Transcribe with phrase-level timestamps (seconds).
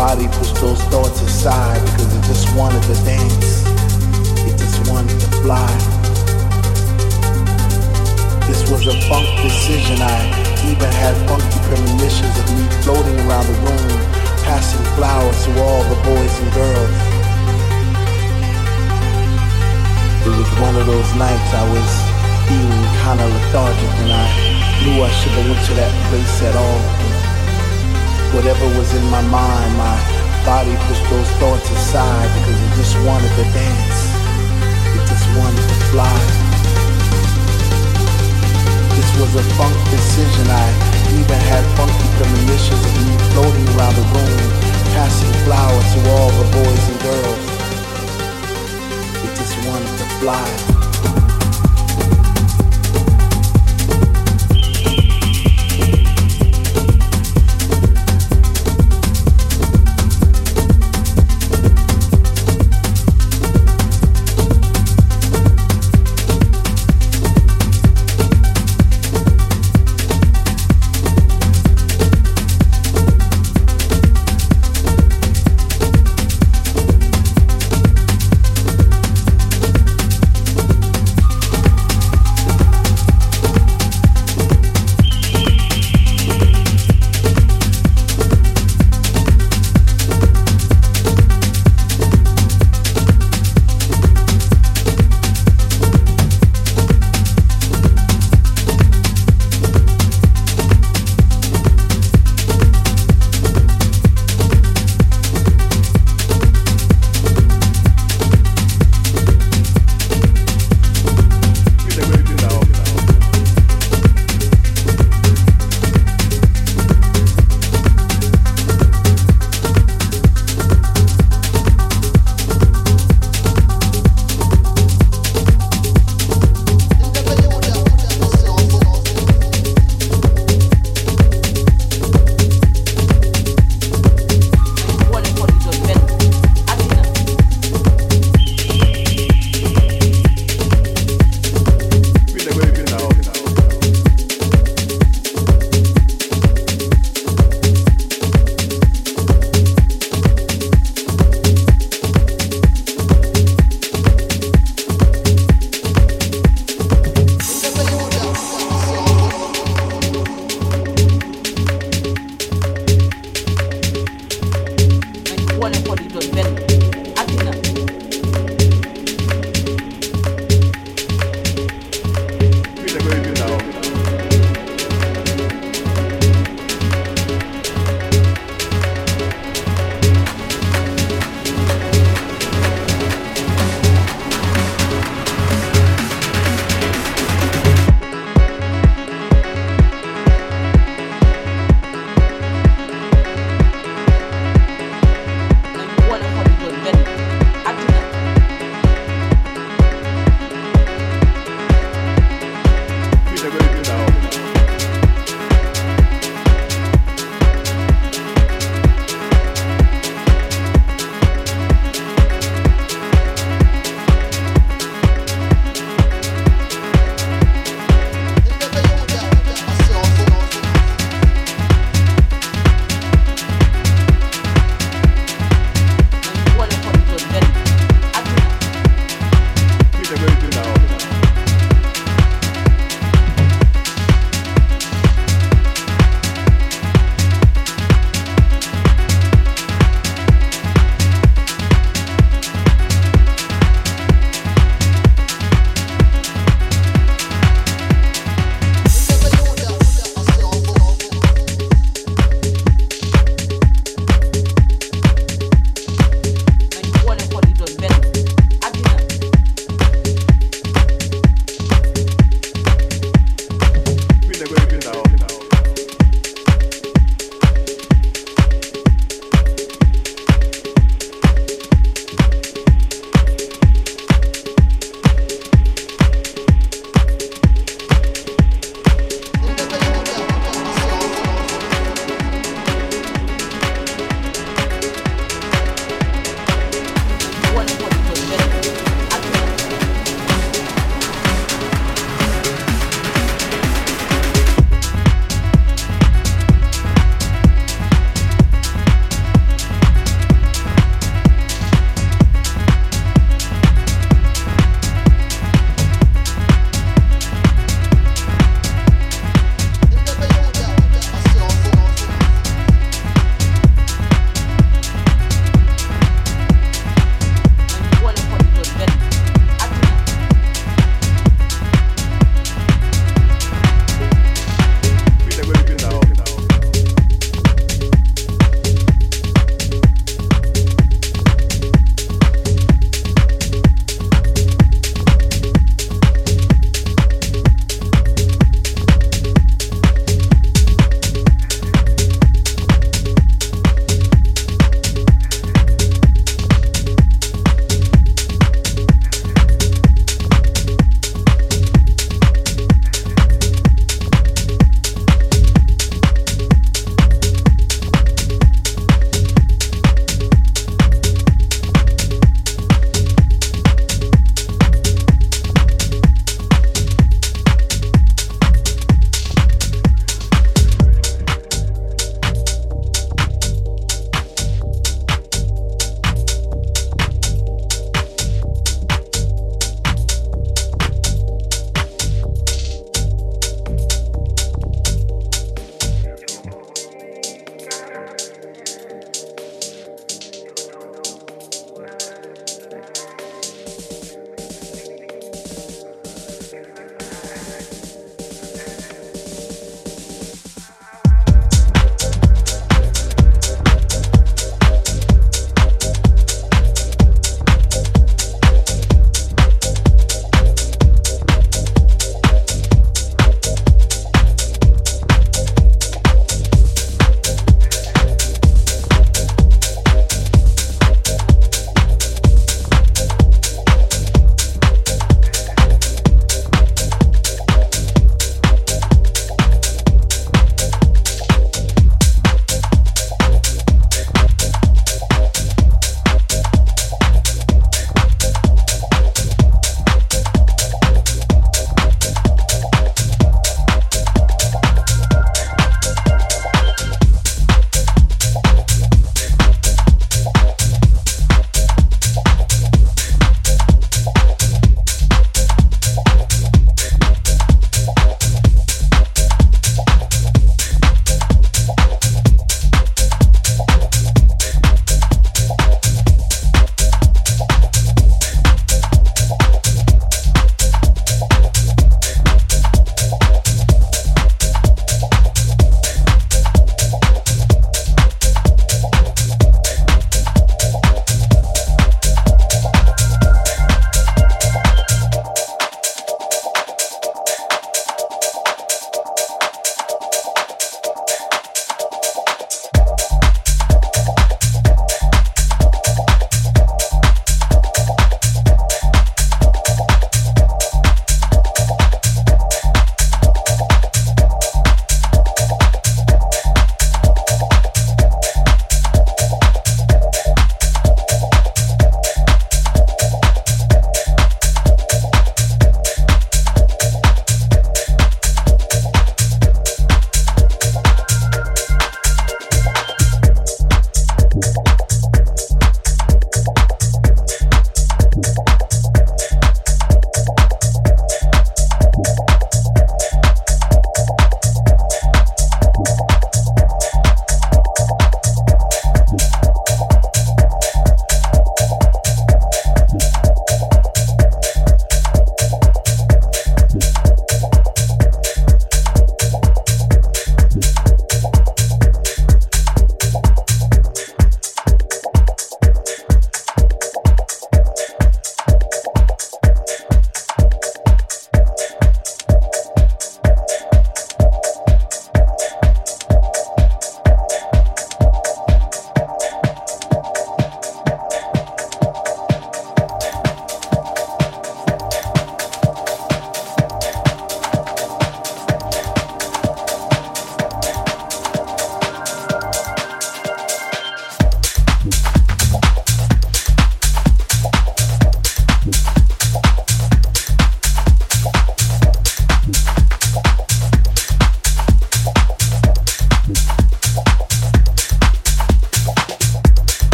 [0.00, 3.68] body pushed those thoughts aside because it just wanted to dance.
[4.48, 5.68] It just wanted to fly.
[8.48, 10.00] This was a funk decision.
[10.00, 10.18] I
[10.72, 13.92] even had funky premonitions of me floating around the room,
[14.48, 16.96] passing flowers to all the boys and girls.
[20.24, 21.90] It was one of those nights I was
[22.48, 24.26] feeling kinda lethargic and I
[24.80, 26.99] knew I should have went to that place at all.
[28.30, 29.96] Whatever was in my mind, my
[30.46, 33.98] body pushed those thoughts aside because it just wanted to dance.
[34.94, 36.20] It just wanted to fly.
[38.94, 40.46] This was a funk decision.
[40.46, 40.66] I
[41.18, 44.38] even had funky premonitions of me floating around the room,
[44.94, 47.44] passing flowers to all the boys and girls.
[49.26, 50.89] It just wanted to fly.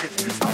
[0.00, 0.47] Mm-hmm.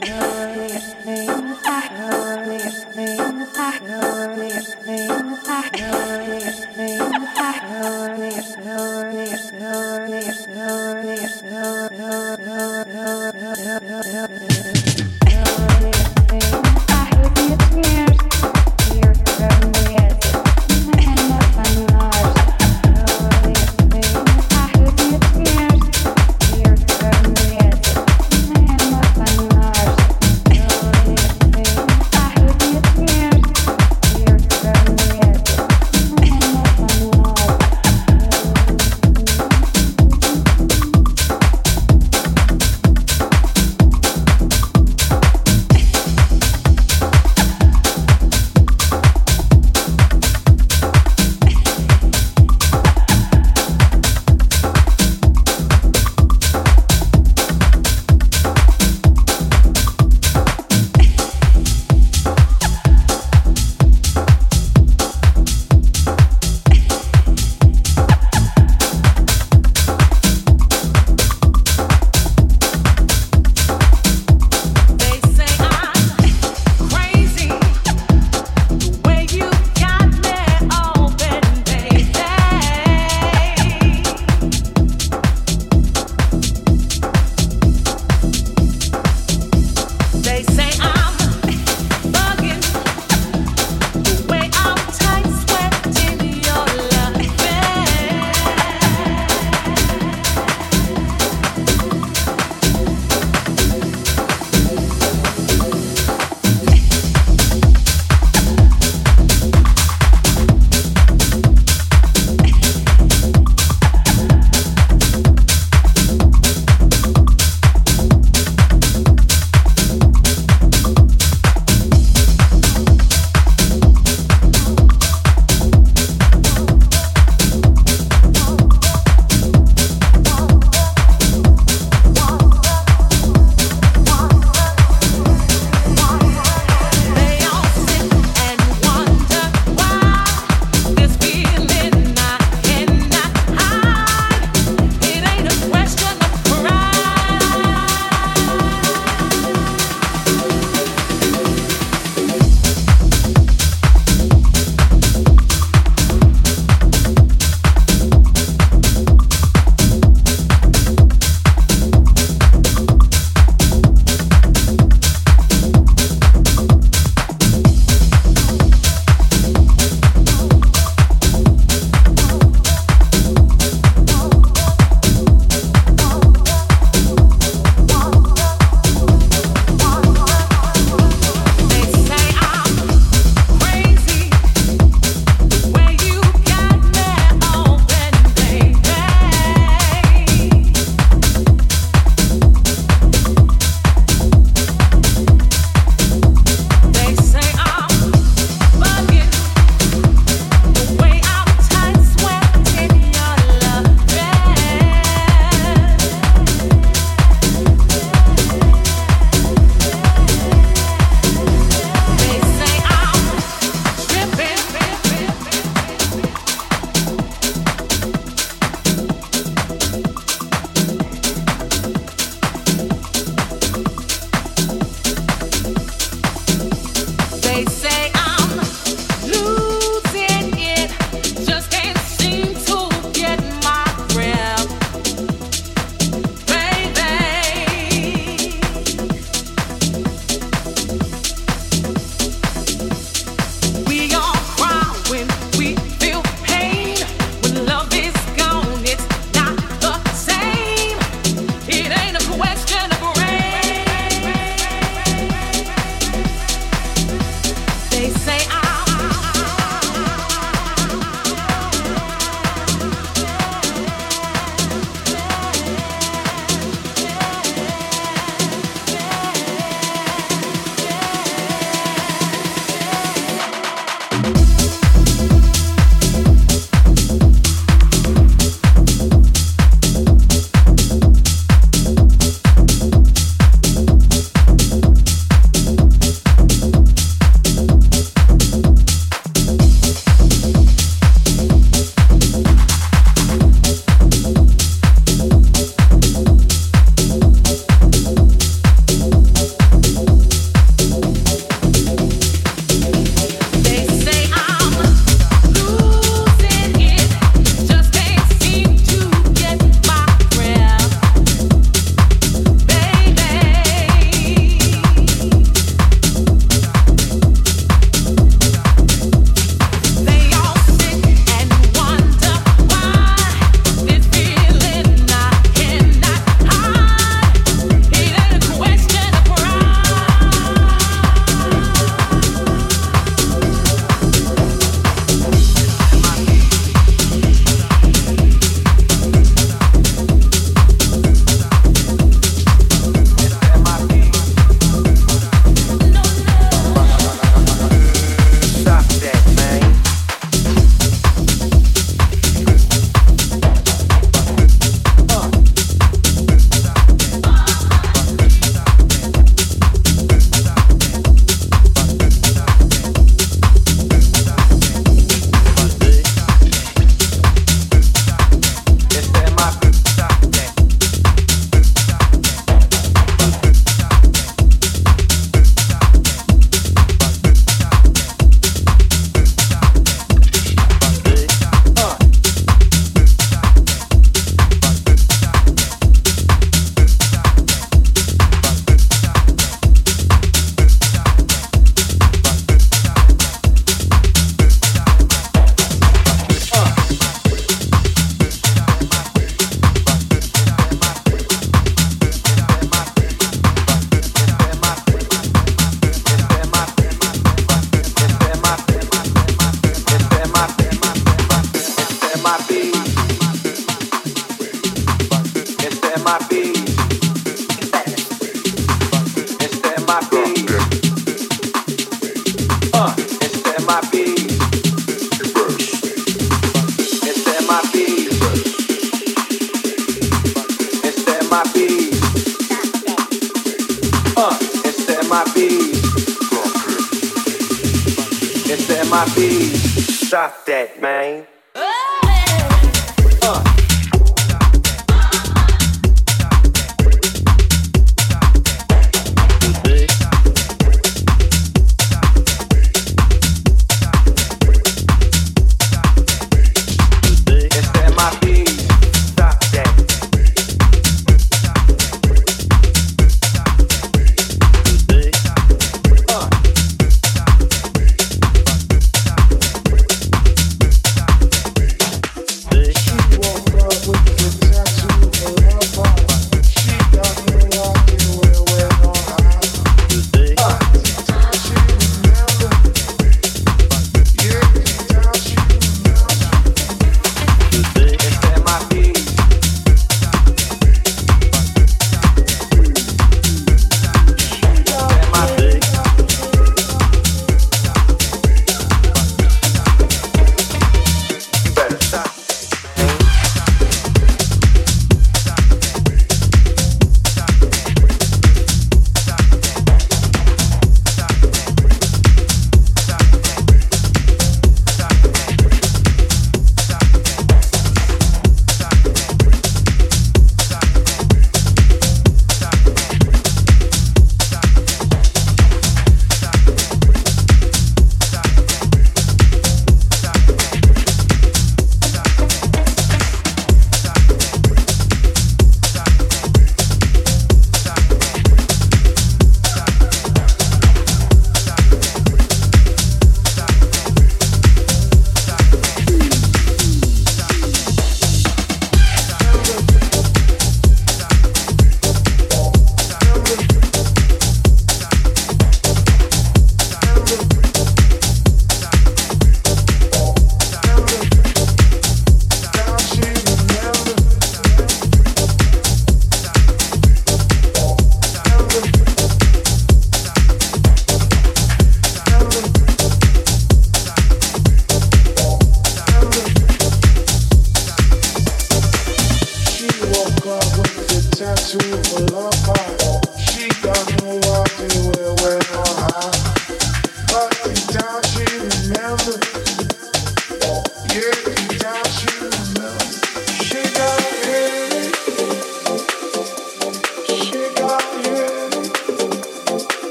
[0.00, 0.38] Yeah.